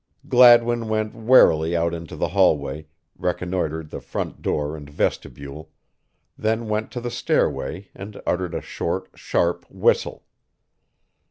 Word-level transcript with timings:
Gladwin 0.27 0.87
went 0.89 1.13
warily 1.13 1.77
out 1.77 1.93
into 1.93 2.15
the 2.15 2.29
hallway, 2.29 2.87
reconnoitered 3.19 3.91
the 3.91 4.01
front 4.01 4.41
door 4.41 4.75
and 4.75 4.89
vestibule, 4.89 5.69
then 6.35 6.67
went 6.67 6.89
to 6.93 6.99
the 6.99 7.11
stairway 7.11 7.89
and 7.93 8.19
uttered 8.25 8.55
a 8.55 8.61
short, 8.61 9.09
sharp 9.13 9.63
whistle. 9.69 10.23